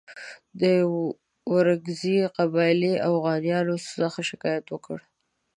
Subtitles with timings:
[0.61, 0.63] د
[1.55, 4.97] ورکزي قبیلې اوغانیانو څخه شکایت وکړ.